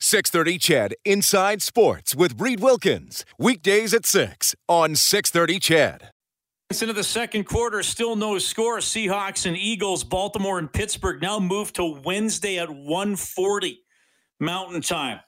[0.00, 3.24] 630 CHED Inside Sports with Reed Wilkins.
[3.38, 6.10] Weekdays at 6 on 630 CHED.
[6.70, 8.78] Into the second quarter, still no score.
[8.78, 13.80] Seahawks and Eagles, Baltimore and Pittsburgh now move to Wednesday at 140
[14.38, 15.20] Mountain Time.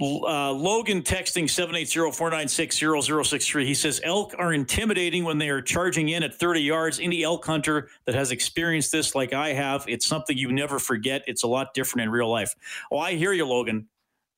[0.00, 3.64] Uh, Logan texting 780-496-0063.
[3.64, 6.98] He says elk are intimidating when they are charging in at 30 yards.
[6.98, 11.22] Any elk hunter that has experienced this like I have, it's something you never forget.
[11.26, 12.54] It's a lot different in real life.
[12.90, 13.88] Oh, I hear you, Logan.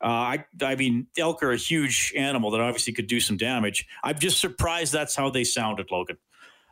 [0.03, 3.87] Uh, I, I mean, elk are a huge animal that obviously could do some damage.
[4.03, 6.19] I'm just surprised that's how they sounded, Logan.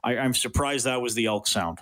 [0.05, 1.79] I, I'm surprised that was the elk sound.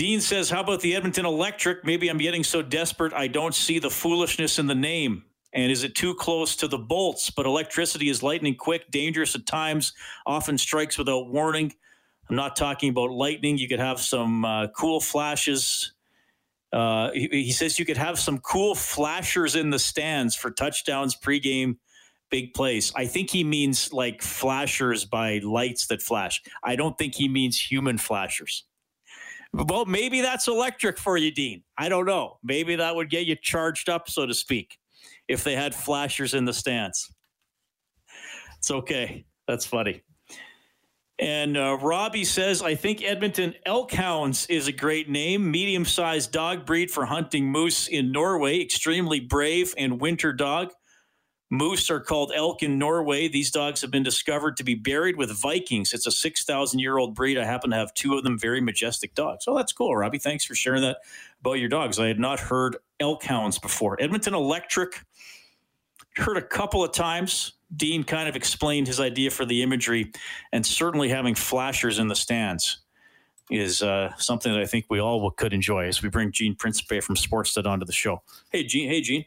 [0.00, 1.84] Dean says, How about the Edmonton Electric?
[1.84, 5.24] Maybe I'm getting so desperate I don't see the foolishness in the name.
[5.52, 7.28] And is it too close to the bolts?
[7.28, 9.92] But electricity is lightning quick, dangerous at times,
[10.24, 11.74] often strikes without warning.
[12.30, 13.58] I'm not talking about lightning.
[13.58, 15.92] You could have some uh, cool flashes.
[16.72, 21.14] Uh, he, he, says you could have some cool flashers in the stands for touchdowns,
[21.14, 21.76] pregame,
[22.30, 22.90] big plays.
[22.96, 26.40] I think he means like flashers by lights that flash.
[26.64, 28.64] I don't think he means human flashers.
[29.52, 31.62] Well, maybe that's electric for you, Dean.
[31.76, 32.38] I don't know.
[32.42, 34.78] Maybe that would get you charged up, so to speak,
[35.28, 37.12] if they had flashers in the stands.
[38.58, 39.24] It's okay.
[39.48, 40.02] That's funny.
[41.18, 45.50] And uh, Robbie says, I think Edmonton Elkhounds is a great name.
[45.50, 48.60] Medium sized dog breed for hunting moose in Norway.
[48.60, 50.72] Extremely brave and winter dog.
[51.50, 53.26] Moose are called elk in Norway.
[53.26, 55.92] These dogs have been discovered to be buried with Vikings.
[55.92, 57.36] It's a 6,000 year old breed.
[57.36, 59.44] I happen to have two of them, very majestic dogs.
[59.48, 60.18] Oh, that's cool, Robbie.
[60.18, 60.98] Thanks for sharing that
[61.40, 61.98] about your dogs.
[61.98, 64.00] I had not heard elk hounds before.
[64.00, 65.04] Edmonton Electric,
[66.16, 67.54] heard a couple of times.
[67.74, 70.12] Dean kind of explained his idea for the imagery,
[70.52, 72.78] and certainly having flashers in the stands
[73.50, 77.00] is uh, something that I think we all could enjoy as we bring Gene Principe
[77.00, 78.22] from Sportsnet onto the show.
[78.50, 78.88] Hey, Gene.
[78.88, 79.24] Hey, Gene.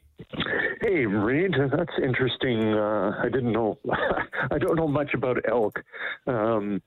[0.84, 2.74] Hey, Reed, that's interesting.
[2.74, 3.80] Uh, I didn't know.
[4.52, 5.82] I don't know much about elk.
[6.28, 6.82] Um,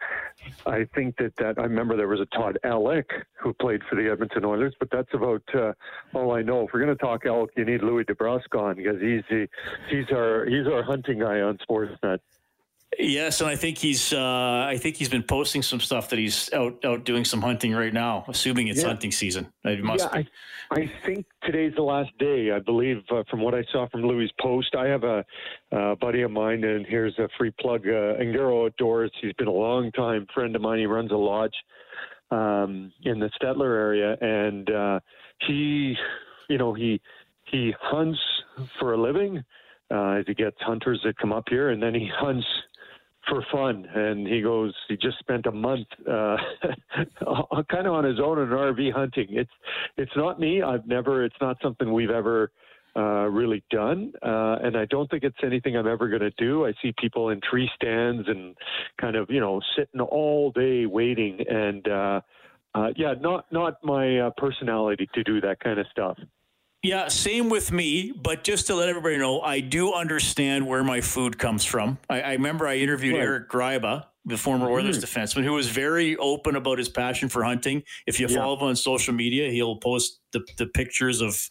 [0.67, 3.07] I think that, that I remember there was a Todd Elik
[3.41, 5.73] who played for the Edmonton Oilers, but that's about uh,
[6.13, 6.67] all I know.
[6.67, 9.49] If we're going to talk elk, you need Louie DeBrusk on because he's the,
[9.89, 12.19] he's our he's our hunting guy on Sportsnet.
[12.99, 16.51] Yes, and I think he's uh, I think he's been posting some stuff that he's
[16.53, 18.89] out out doing some hunting right now, assuming it's yeah.
[18.89, 19.53] hunting season.
[19.65, 20.29] It must yeah, be.
[20.71, 22.53] I, I think today's the last day.
[22.53, 24.75] I believe uh, from what I saw from Louie's post.
[24.77, 25.25] I have a
[25.73, 27.87] uh, buddy of mine, and here's a free plug.
[27.87, 29.13] Uh, Angaro Outdoors.
[29.21, 30.79] He's been a long time friend of mine.
[30.79, 31.55] He runs a lodge
[32.31, 35.01] um, in the Stettler area, and uh,
[35.47, 35.97] he,
[36.49, 37.01] you know, he
[37.45, 38.21] he hunts
[38.79, 39.45] for a living.
[39.91, 42.47] Uh, he gets hunters that come up here, and then he hunts
[43.29, 43.87] for fun.
[43.95, 46.37] And he goes, he just spent a month uh,
[47.71, 49.29] kind of on his own in RV hunting.
[49.31, 49.51] It's
[49.97, 50.63] it's not me.
[50.63, 51.25] I've never.
[51.25, 52.51] It's not something we've ever.
[52.99, 56.65] Uh, really done, uh, and I don't think it's anything I'm ever going to do.
[56.65, 58.57] I see people in tree stands and
[58.99, 62.21] kind of, you know, sitting all day waiting, and uh,
[62.75, 66.17] uh, yeah, not not my uh, personality to do that kind of stuff.
[66.87, 68.13] Yeah, same with me.
[68.13, 71.99] But just to let everybody know, I do understand where my food comes from.
[72.09, 73.23] I, I remember I interviewed right.
[73.23, 75.05] Eric Gryba, the former Oilers mm.
[75.05, 77.83] defenseman, who was very open about his passion for hunting.
[78.07, 78.37] If you yeah.
[78.37, 81.51] follow him on social media, he'll post the, the pictures of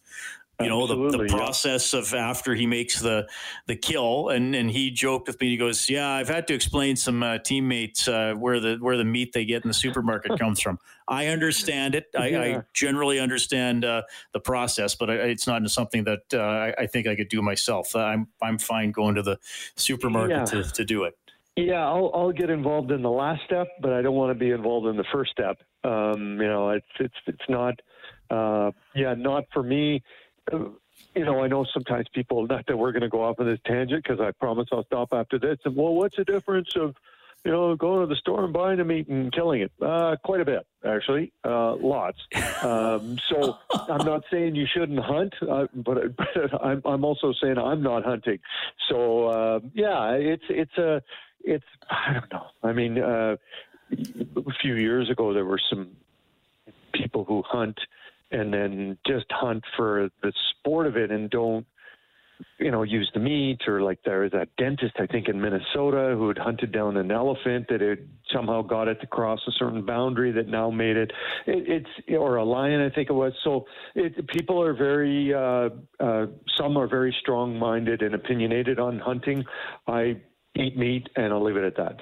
[0.62, 2.00] you know the, the process yeah.
[2.00, 3.28] of after he makes the
[3.68, 4.30] the kill.
[4.30, 7.38] And and he joked with me he goes yeah i've had to explain some uh,
[7.40, 10.80] teammates uh, where the where the meat they get in the supermarket comes from.
[11.08, 12.06] I understand it.
[12.18, 12.42] I, yeah.
[12.42, 16.88] I generally understand uh, the process but I, it's not something that uh, I, I,
[16.88, 17.96] think i could do myself.
[17.96, 19.40] I'm i'm fine going to the
[19.76, 20.46] supermarket yeah.
[20.46, 21.18] to, to do it.
[21.56, 24.52] Yeah I'll, I'll get involved in the last step but i don't want to be
[24.52, 25.58] involved in the first step.
[25.84, 27.80] Um, you know it's it's it's not
[28.30, 30.02] uh, yeah not for me
[30.52, 33.60] you know, I know sometimes people, not that we're going to go off on this
[33.66, 35.58] tangent because I promise I'll stop after this.
[35.66, 36.96] And well, what's the difference of,
[37.44, 39.72] you know, going to the store and buying a meat and killing it?
[39.82, 42.18] Uh, quite a bit, actually, uh, lots.
[42.64, 43.58] Um, so
[43.90, 48.04] I'm not saying you shouldn't hunt, uh, but, but I'm, I'm, also saying I'm not
[48.04, 48.40] hunting.
[48.90, 51.02] So uh, yeah, it's it's a
[51.44, 52.48] it's I don't know.
[52.64, 53.36] I mean, uh,
[53.92, 55.92] a few years ago there were some
[56.94, 57.80] people who hunt
[58.32, 61.66] and then just hunt for the sport of it and don't
[62.60, 66.16] you know, use the meat, or like there is that dentist I think in Minnesota
[66.18, 69.86] who had hunted down an elephant that had somehow got it to cross a certain
[69.86, 71.12] boundary that now made it.
[71.46, 73.34] it it's or a lion I think it was.
[73.44, 75.70] So it, people are very uh,
[76.00, 79.44] uh, some are very strong-minded and opinionated on hunting.
[79.88, 80.22] I
[80.56, 82.00] eat meat, and I'll leave it at that.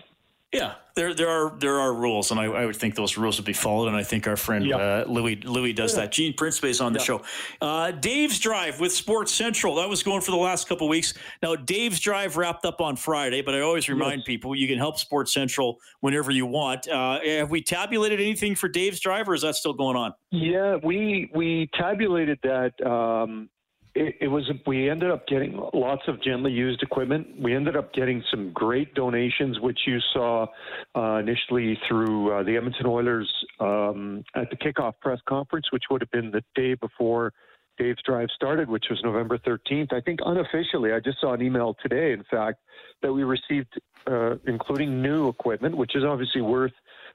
[0.54, 3.46] Yeah, there there are there are rules, and I, I, would think those rules would
[3.46, 3.88] be followed.
[3.88, 4.80] And I think our friend yep.
[4.80, 6.02] uh, Louie Louie does yeah.
[6.02, 6.12] that.
[6.12, 7.08] Gene Principe is on the yep.
[7.08, 7.22] show.
[7.60, 11.16] Uh, Dave's Drive with Sports Central that was going for the last couple weeks.
[11.42, 14.28] Now Dave's Drive wrapped up on Friday, but I always remind yes.
[14.28, 16.88] people you can help Sports Central whenever you want.
[16.88, 20.14] Uh, have we tabulated anything for Dave's Drive, or is that still going on?
[20.30, 22.74] Yeah, we we tabulated that.
[22.86, 23.50] Um,
[23.95, 27.28] it, it, was we ended up getting lots of gently used equipment.
[27.40, 30.48] We ended up getting some great donations, which you saw
[30.95, 36.01] uh, initially through uh, the Edmonton Oilers um, at the kickoff press conference, which would
[36.01, 37.34] have been the day before
[37.78, 39.94] Dave's Drive started, which was November 13th.
[39.94, 42.60] I think unofficially, I just saw an email today, in fact,
[43.04, 46.74] that we received, uh, including new equipment, which is obviously worth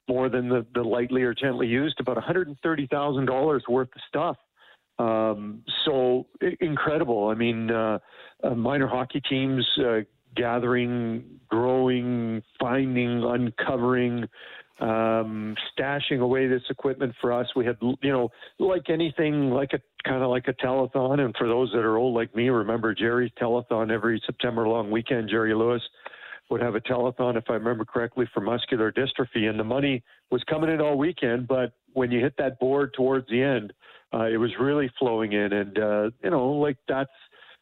[0.08, 4.36] more than the, the lightly or gently used, about $130,000 worth of stuff
[4.98, 6.26] um, so
[6.60, 7.28] incredible.
[7.28, 7.98] I mean, uh,
[8.42, 10.00] uh, minor hockey teams uh,
[10.36, 14.26] gathering, growing, finding, uncovering,
[14.80, 17.46] um, stashing away this equipment for us.
[17.56, 21.20] We had, you know, like anything, like a kind of like a telethon.
[21.20, 25.28] And for those that are old like me, remember Jerry's telethon every September long weekend.
[25.28, 25.82] Jerry Lewis
[26.50, 30.42] would have a telethon, if I remember correctly, for muscular dystrophy, and the money was
[30.44, 31.46] coming in all weekend.
[31.46, 33.72] But when you hit that board towards the end,
[34.14, 37.10] uh, it was really flowing in, and uh, you know, like that's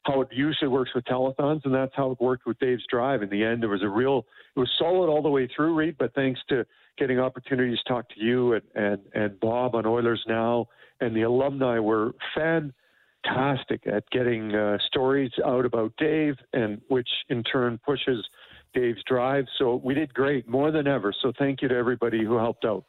[0.03, 3.23] how it usually works with telethons, and that's how it worked with Dave's Drive.
[3.23, 5.97] In the end, there was a real, it was solid all the way through, Reed.
[5.99, 6.65] But thanks to
[6.97, 10.67] getting opportunities to talk to you and and and Bob on Oilers Now,
[11.01, 17.43] and the alumni were fantastic at getting uh, stories out about Dave, and which in
[17.43, 18.25] turn pushes
[18.75, 19.47] Dave's Drive.
[19.59, 21.13] So we did great, more than ever.
[21.23, 22.85] So thank you to everybody who helped out.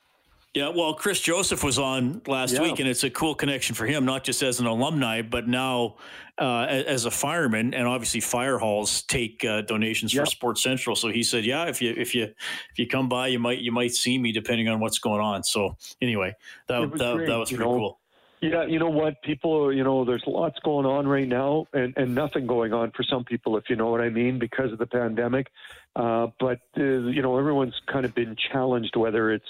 [0.58, 2.64] Yeah, well, Chris Joseph was on last yeah.
[2.64, 5.98] week, and it's a cool connection for him, not just as an alumni, but now
[6.40, 7.76] uh, as a fireman.
[7.76, 10.22] And obviously, fire halls take uh, donations yeah.
[10.22, 10.96] for Sports Central.
[10.96, 13.72] So he said, "Yeah, if you if you if you come by, you might you
[13.72, 16.34] might see me depending on what's going on." So anyway,
[16.68, 18.00] that that, that, was pretty know, cool.
[18.42, 19.22] Yeah, you know what?
[19.22, 23.04] People, you know, there's lots going on right now, and and nothing going on for
[23.04, 25.52] some people, if you know what I mean, because of the pandemic.
[25.96, 29.46] Uh, but uh, you know, everyone's kind of been challenged, whether it's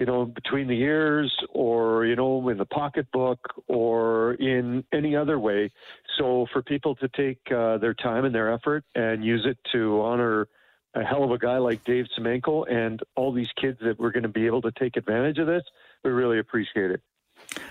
[0.00, 3.38] you know, between the ears or, you know, in the pocketbook
[3.68, 5.70] or in any other way.
[6.18, 10.00] So for people to take uh, their time and their effort and use it to
[10.00, 10.48] honor
[10.94, 14.24] a hell of a guy like Dave Semenko and all these kids that we're going
[14.24, 15.62] to be able to take advantage of this,
[16.02, 17.02] we really appreciate it.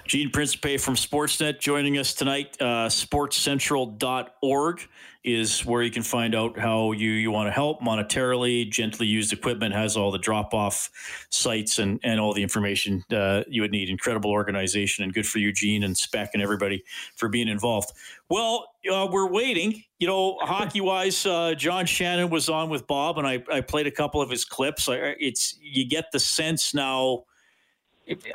[0.06, 2.58] Gene Principe from Sportsnet joining us tonight.
[2.60, 4.88] Uh, sportscentral.org
[5.24, 8.70] is where you can find out how you, you want to help monetarily.
[8.70, 10.90] Gently used equipment has all the drop off
[11.30, 13.90] sites and, and all the information uh, you would need.
[13.90, 16.84] Incredible organization and good for you, Gene and Spec and everybody
[17.16, 17.92] for being involved.
[18.30, 19.84] Well, uh, we're waiting.
[20.00, 23.88] You know, hockey wise, uh, John Shannon was on with Bob, and I, I played
[23.88, 24.88] a couple of his clips.
[24.88, 27.26] I, it's you get the sense now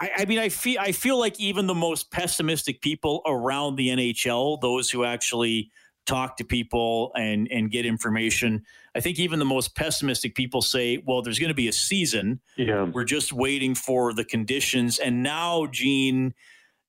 [0.00, 3.88] I, I, mean, I feel I feel like even the most pessimistic people around the
[3.88, 5.70] NHL, those who actually
[6.06, 8.64] talk to people and and get information,
[8.94, 12.40] I think even the most pessimistic people say, "Well, there's going to be a season.
[12.56, 12.84] Yeah.
[12.84, 16.34] We're just waiting for the conditions." And now, Gene,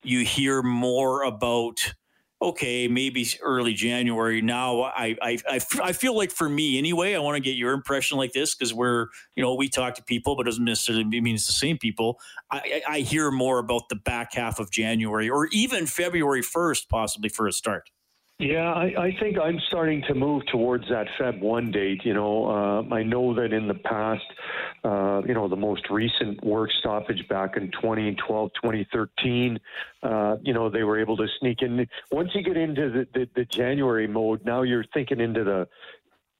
[0.04, 1.94] you hear more about
[2.42, 4.42] okay, maybe early January.
[4.42, 7.74] Now, I, I, I, I feel like for me anyway, I want to get your
[7.74, 11.06] impression like this because we're, you know, we talk to people, but it doesn't necessarily
[11.06, 12.20] mean it's the same people.
[12.52, 17.30] I, I hear more about the back half of January or even February 1st, possibly
[17.30, 17.90] for a start.
[18.38, 22.02] Yeah, I, I, think I'm starting to move towards that Feb 1 date.
[22.04, 24.26] You know, uh, I know that in the past,
[24.84, 29.58] uh, you know, the most recent work stoppage back in 2012, 2013,
[30.04, 31.88] uh, you know, they were able to sneak in.
[32.12, 35.66] Once you get into the, the, the January mode, now you're thinking into the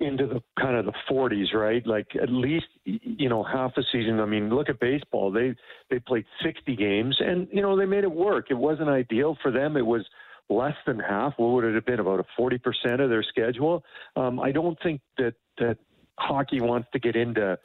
[0.02, 1.88] into the kind of the 40s, right?
[1.88, 4.20] Like at least you know half a season.
[4.20, 5.32] I mean, look at baseball.
[5.32, 5.56] They
[5.90, 8.48] they played 60 games, and you know they made it work.
[8.50, 9.78] It wasn't ideal for them.
[9.78, 10.06] It was
[10.50, 11.34] less than half.
[11.38, 12.00] What would it have been?
[12.00, 12.60] About a 40%
[13.02, 13.84] of their schedule.
[14.16, 15.78] Um, I don't think that, that
[16.18, 17.58] hockey wants to get into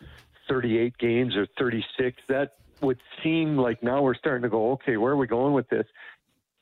[0.48, 2.16] 38 games or 36.
[2.28, 5.68] That would seem like now we're starting to go, okay, where are we going with
[5.68, 5.86] this?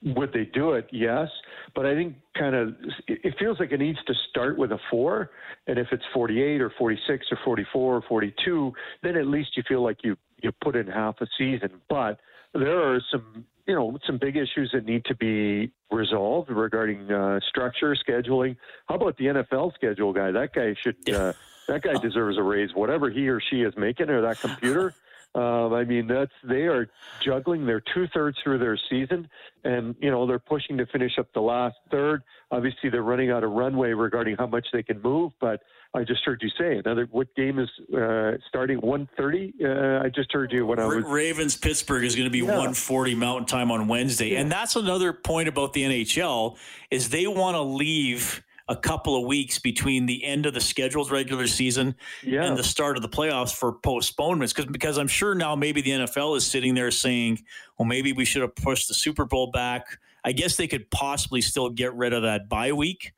[0.02, 0.88] Would they do it?
[0.92, 1.28] Yes.
[1.74, 2.76] But I think kind of
[3.08, 5.30] it feels like it needs to start with a four.
[5.66, 8.72] And if it's 48 or 46 or 44 or 42,
[9.02, 11.80] then at least you feel like you you put in half a season.
[11.88, 12.20] But
[12.54, 17.40] there are some you know some big issues that need to be resolved regarding uh,
[17.48, 18.56] structure, scheduling.
[18.88, 20.30] How about the NFL schedule guy?
[20.30, 20.96] That guy should.
[21.08, 21.32] Uh,
[21.68, 24.94] that guy deserves a raise, whatever he or she is making, or that computer.
[25.34, 26.88] Um, I mean, that's they are
[27.20, 27.66] juggling.
[27.66, 29.28] They're two thirds through their season,
[29.62, 32.22] and you know they're pushing to finish up the last third.
[32.50, 35.32] Obviously, they're running out of runway regarding how much they can move.
[35.38, 35.60] But
[35.94, 37.06] I just heard you say another.
[37.10, 38.78] What game is uh, starting?
[38.78, 39.52] One thirty.
[39.62, 42.56] Uh, I just heard you when I was Ravens Pittsburgh is going to be yeah.
[42.56, 44.40] one forty Mountain Time on Wednesday, yeah.
[44.40, 46.56] and that's another point about the NHL
[46.90, 51.10] is they want to leave a couple of weeks between the end of the scheduled
[51.10, 52.44] regular season yeah.
[52.44, 55.90] and the start of the playoffs for postponements because because I'm sure now maybe the
[55.90, 57.44] NFL is sitting there saying,
[57.78, 59.98] well, maybe we should have pushed the Super Bowl back.
[60.24, 63.14] I guess they could possibly still get rid of that bye week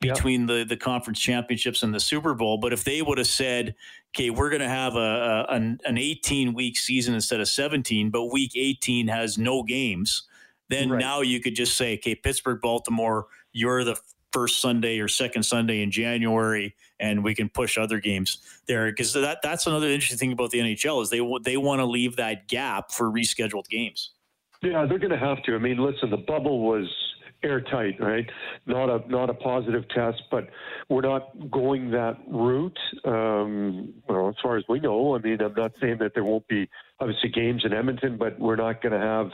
[0.00, 2.58] between the the conference championships and the Super Bowl.
[2.58, 3.74] But if they would have said,
[4.14, 8.10] okay, we're going to have a, a an, an 18 week season instead of 17,
[8.10, 10.24] but week 18 has no games,
[10.68, 11.00] then right.
[11.00, 13.96] now you could just say, okay, Pittsburgh, Baltimore, you're the
[14.34, 19.12] first Sunday or second Sunday in January, and we can push other games there because
[19.12, 22.48] that that's another interesting thing about the NHL is they they want to leave that
[22.48, 24.10] gap for rescheduled games.
[24.60, 25.54] Yeah, they're going to have to.
[25.54, 26.92] I mean, listen, the bubble was
[27.44, 28.28] airtight, right?
[28.66, 30.48] Not a not a positive test, but
[30.88, 32.78] we're not going that route.
[33.04, 36.48] Um, well, as far as we know, I mean, I'm not saying that there won't
[36.48, 39.30] be obviously games in Edmonton, but we're not going to have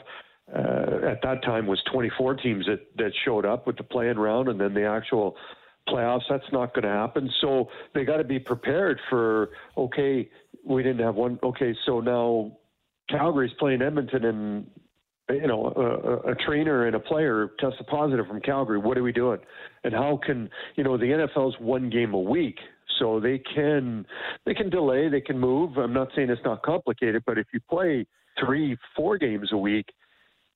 [0.54, 4.48] uh, at that time was 24 teams that, that showed up with the playing round
[4.48, 5.36] and then the actual
[5.88, 6.22] playoffs.
[6.28, 7.30] That's not going to happen.
[7.40, 10.28] So they got to be prepared for, okay,
[10.64, 11.38] we didn't have one.
[11.42, 12.56] Okay, so now
[13.08, 14.66] Calgary's playing Edmonton and,
[15.30, 18.78] you know, a, a trainer and a player tested positive from Calgary.
[18.78, 19.38] What are we doing?
[19.84, 22.58] And how can, you know, the NFL's one game a week.
[22.98, 24.04] So they can
[24.44, 25.78] they can delay, they can move.
[25.78, 28.06] I'm not saying it's not complicated, but if you play
[28.38, 29.86] three, four games a week,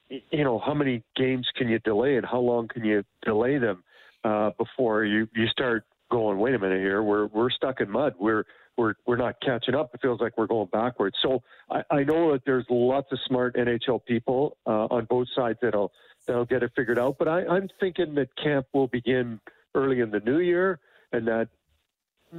[0.08, 3.82] you know, how many games can you delay and how long can you delay them
[4.25, 8.14] uh, before you, you start going, wait a minute here, we're, we're stuck in mud.
[8.18, 8.44] We're,
[8.76, 9.94] we're, we're not catching up.
[9.94, 11.16] It feels like we're going backwards.
[11.23, 15.58] So I, I know that there's lots of smart NHL people uh, on both sides
[15.62, 15.92] that'll,
[16.26, 17.16] that'll get it figured out.
[17.18, 19.40] But I, I'm thinking that camp will begin
[19.75, 20.80] early in the new year
[21.12, 21.49] and that,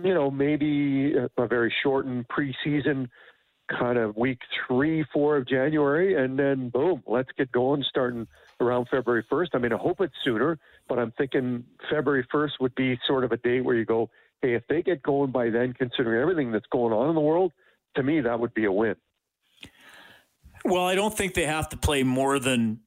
[0.04, 3.08] you know, maybe a, a very shortened preseason
[3.68, 8.28] kind of week three, four of January, and then boom, let's get going starting
[8.60, 9.48] around February 1st.
[9.54, 13.32] I mean, I hope it's sooner, but I'm thinking February 1st would be sort of
[13.32, 14.10] a date where you go,
[14.42, 17.52] hey, if they get going by then, considering everything that's going on in the world,
[17.96, 18.96] to me, that would be a win.
[20.64, 22.80] Well, I don't think they have to play more than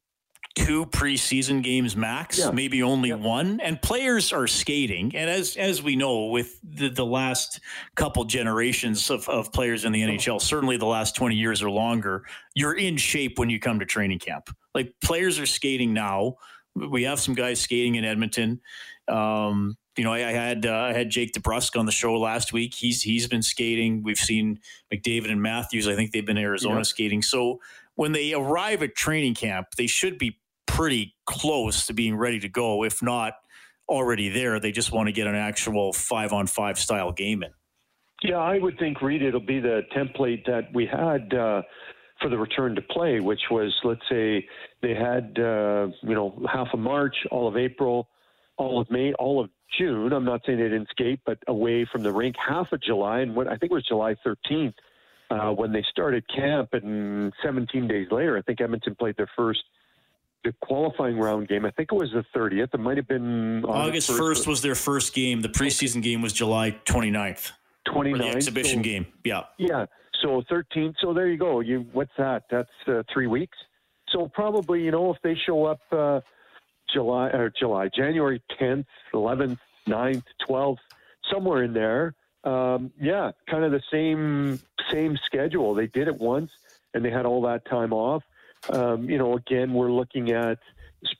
[0.58, 2.50] two preseason games max, yeah.
[2.50, 3.14] maybe only yeah.
[3.14, 3.60] one.
[3.60, 7.60] And players are skating, and as as we know, with the, the last
[7.94, 12.24] couple generations of, of players in the NHL, certainly the last twenty years or longer,
[12.54, 14.50] you're in shape when you come to training camp.
[14.74, 16.34] Like players are skating now.
[16.74, 18.60] We have some guys skating in Edmonton.
[19.08, 22.52] Um, you know, I, I had uh, I had Jake DeBrusk on the show last
[22.52, 22.74] week.
[22.74, 24.02] He's he's been skating.
[24.02, 24.60] We've seen
[24.92, 25.88] McDavid and Matthews.
[25.88, 26.82] I think they've been Arizona yeah.
[26.82, 27.22] skating.
[27.22, 27.60] So
[27.94, 30.38] when they arrive at training camp, they should be
[30.78, 33.32] pretty close to being ready to go, if not
[33.88, 34.61] already there.
[34.61, 37.50] They just want to get an actual five on five style game in.
[38.23, 41.62] Yeah, I would think, Reed, it'll be the template that we had uh,
[42.20, 44.47] for the return to play, which was, let's say,
[44.80, 48.08] they had, uh, you know, half of March, all of April,
[48.56, 50.12] all of May, all of June.
[50.12, 53.35] I'm not saying they didn't skate, but away from the rink, half of July, and
[53.35, 54.75] what I think it was July 13th
[55.30, 59.64] uh, when they started camp, and 17 days later, I think Edmonton played their first–
[60.45, 61.64] the qualifying round game.
[61.64, 62.75] I think it was the 30th.
[62.75, 65.40] It might have been August 1st was their first game.
[65.40, 67.52] The preseason game was July 29th.
[67.88, 68.18] 29th.
[68.18, 69.07] the exhibition so, game.
[69.25, 69.42] Yeah.
[69.59, 69.87] Yeah.
[70.23, 70.95] So 13th.
[71.00, 71.61] So there you go.
[71.61, 72.45] You what's that?
[72.50, 73.57] That's uh, 3 weeks.
[74.11, 76.21] So probably, you know, if they show up uh,
[76.92, 80.78] July or July, January 10th, 11th, 9th, 12th,
[81.30, 82.14] somewhere in there,
[82.45, 85.75] um, yeah, kind of the same same schedule.
[85.75, 86.50] They did it once
[86.95, 88.23] and they had all that time off.
[88.70, 90.58] Um, you know, again, we're looking at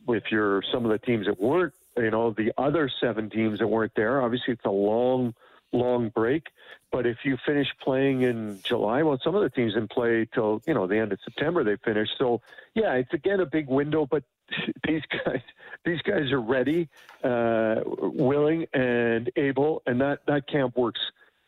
[0.09, 3.69] if you're some of the teams that weren't, you know, the other seven teams that
[3.69, 4.23] weren't there.
[4.23, 5.35] Obviously, it's a long,
[5.73, 6.49] long break.
[6.91, 10.63] But if you finish playing in July, well, some of the teams didn't play till
[10.67, 11.63] you know the end of September.
[11.63, 12.13] They finished.
[12.19, 12.41] So
[12.75, 14.07] yeah, it's again a big window.
[14.07, 14.25] But
[14.87, 15.43] these guys,
[15.85, 16.89] these guys are ready,
[17.23, 21.01] uh, willing, and able, and that that camp works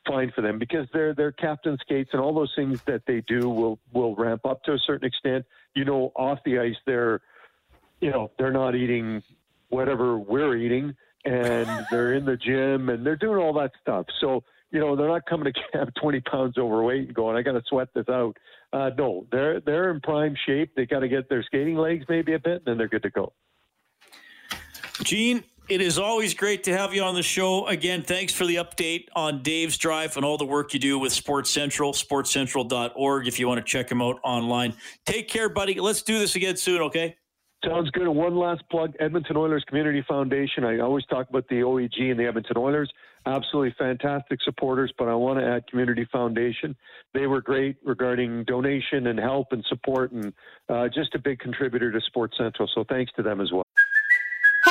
[0.06, 3.48] fine for them because their their captain skates and all those things that they do
[3.48, 5.44] will will ramp up to a certain extent.
[5.74, 7.20] You know, off the ice, they're
[8.00, 9.22] you know they're not eating
[9.68, 14.06] whatever we're eating, and they're in the gym and they're doing all that stuff.
[14.20, 17.52] So you know, they're not coming to camp 20 pounds overweight and going, I got
[17.52, 18.36] to sweat this out.
[18.72, 20.72] Uh, no, they're they're in prime shape.
[20.76, 23.10] They got to get their skating legs maybe a bit, and then they're good to
[23.10, 23.32] go.
[25.02, 27.66] Gene, it is always great to have you on the show.
[27.68, 31.12] Again, thanks for the update on Dave's Drive and all the work you do with
[31.12, 34.74] Sports Central, sportscentral.org if you want to check him out online.
[35.06, 35.78] Take care, buddy.
[35.78, 37.16] Let's do this again soon, okay?
[37.64, 38.02] Sounds good.
[38.02, 40.64] And one last plug Edmonton Oilers Community Foundation.
[40.64, 42.90] I always talk about the OEG and the Edmonton Oilers.
[43.26, 46.74] Absolutely fantastic supporters, but I want to add Community Foundation.
[47.14, 50.32] They were great regarding donation and help and support, and
[50.68, 52.68] uh, just a big contributor to Sports Central.
[52.74, 53.62] So thanks to them as well.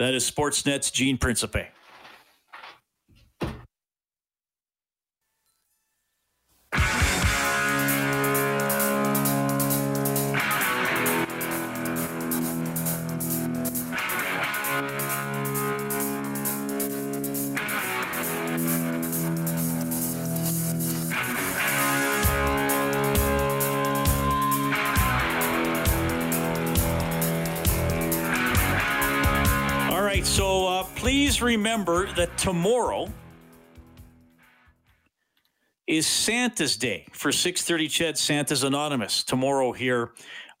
[0.00, 1.66] That is Sportsnet's Gene Principe.
[31.30, 33.08] Please remember that tomorrow
[35.86, 39.22] is Santa's Day for 6:30 CHED Santa's Anonymous.
[39.22, 40.10] Tomorrow here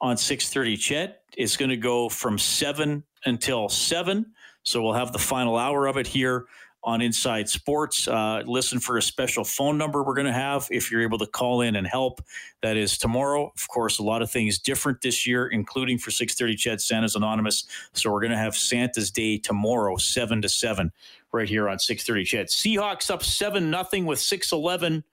[0.00, 4.32] on 6:30 CHED, it's going to go from 7 until 7.
[4.62, 6.46] So we'll have the final hour of it here
[6.82, 8.08] on Inside Sports.
[8.08, 11.26] Uh, listen for a special phone number we're going to have if you're able to
[11.26, 12.20] call in and help.
[12.62, 13.52] That is tomorrow.
[13.54, 17.64] Of course, a lot of things different this year, including for 6:30 CHED Santa's Anonymous.
[17.92, 20.92] So we're going to have Santa's Day tomorrow, seven to seven,
[21.32, 22.46] right here on 6:30 CHED.
[22.48, 25.04] Seahawks up seven nothing with 6:11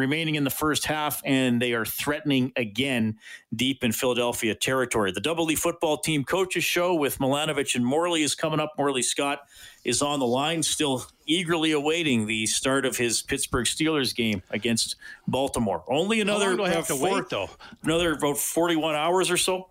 [0.00, 3.18] remaining in the first half, and they are threatening again
[3.54, 5.12] deep in Philadelphia territory.
[5.12, 8.72] The Double E football team coaches show with Milanovich and Morley is coming up.
[8.78, 9.40] Morley Scott
[9.84, 14.96] is on the line, still eagerly awaiting the start of his Pittsburgh Steelers game against
[15.28, 15.84] Baltimore.
[15.88, 17.50] Only another do I have to four, wait though?
[17.84, 19.68] Another about forty-one hours or so.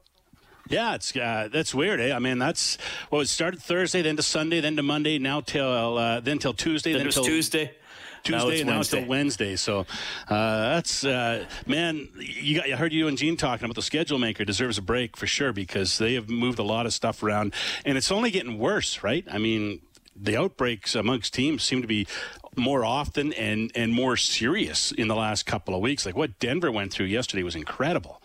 [0.70, 2.00] Yeah, it's uh, that's weird.
[2.00, 2.16] Eh?
[2.16, 2.78] I mean, that's
[3.12, 6.54] well, it started Thursday, then to Sunday, then to Monday, now till uh, then till
[6.54, 7.72] Tuesday, then, then till Tuesday.
[8.22, 9.56] Tuesday now and now until Wednesday.
[9.56, 9.86] So
[10.28, 12.10] uh, that's uh, man.
[12.20, 12.70] You got.
[12.70, 15.54] I heard you and Gene talking about the schedule maker deserves a break for sure
[15.54, 17.54] because they have moved a lot of stuff around,
[17.86, 19.26] and it's only getting worse, right?
[19.32, 19.82] I mean,
[20.16, 22.08] the outbreaks amongst teams seem to be
[22.56, 26.06] more often and and more serious in the last couple of weeks.
[26.06, 28.22] Like what Denver went through yesterday was incredible.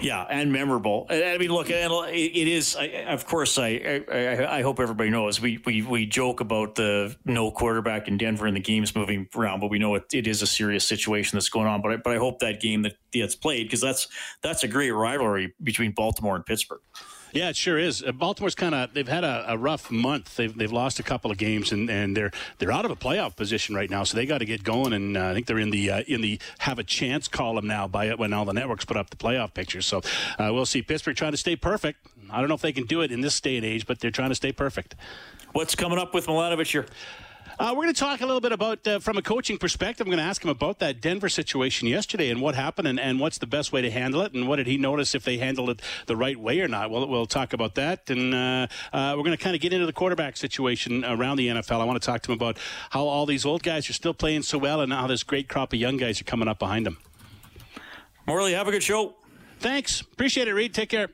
[0.00, 1.06] Yeah, and memorable.
[1.10, 2.76] I mean, look, it is.
[3.06, 7.50] of course, I, I, I hope everybody knows we, we we joke about the no
[7.50, 10.46] quarterback in Denver and the games moving around, but we know it, it is a
[10.46, 11.82] serious situation that's going on.
[11.82, 14.06] But I, but I hope that game that gets played because that's
[14.42, 16.80] that's a great rivalry between Baltimore and Pittsburgh.
[17.32, 18.02] Yeah, it sure is.
[18.02, 20.36] Uh, Baltimore's kind of they've had a, a, rough month.
[20.36, 23.36] They've they've lost a couple of games and, and they're they're out of a playoff
[23.36, 24.04] position right now.
[24.04, 24.92] So they got to get going.
[24.92, 27.86] And uh, I think they're in the uh, in the have a chance column now
[27.86, 29.86] by when all the networks put up the playoff pictures.
[29.86, 29.98] So
[30.38, 30.82] uh, we'll see.
[30.82, 32.06] Pittsburgh trying to stay perfect.
[32.30, 34.10] I don't know if they can do it in this day and age, but they're
[34.10, 34.94] trying to stay perfect.
[35.52, 36.86] What's coming up with Milanovich here?
[37.58, 40.12] Uh, we're going to talk a little bit about, uh, from a coaching perspective, I'm
[40.12, 43.38] going to ask him about that Denver situation yesterday and what happened and, and what's
[43.38, 45.82] the best way to handle it and what did he notice if they handled it
[46.06, 46.88] the right way or not.
[46.88, 48.08] We'll, we'll talk about that.
[48.10, 51.48] And uh, uh we're going to kind of get into the quarterback situation around the
[51.48, 51.80] NFL.
[51.80, 52.58] I want to talk to him about
[52.90, 55.72] how all these old guys are still playing so well and how this great crop
[55.72, 56.98] of young guys are coming up behind them.
[58.24, 59.16] Morley, have a good show.
[59.58, 60.00] Thanks.
[60.00, 60.74] Appreciate it, Reed.
[60.74, 61.08] Take care.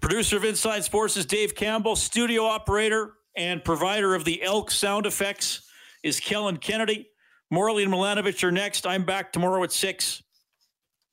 [0.00, 5.04] Producer of Inside Sports is Dave Campbell, studio operator and provider of the elk sound
[5.04, 5.61] effects
[6.02, 7.08] is Kellen Kennedy.
[7.50, 8.86] Morley and Milanovich are next.
[8.86, 10.22] I'm back tomorrow at 6.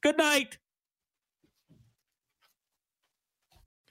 [0.02, 0.58] Good night.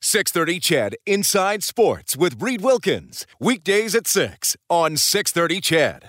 [0.00, 3.26] 630 CHED Inside Sports with Reed Wilkins.
[3.40, 6.04] Weekdays at 6 on 630 CHED.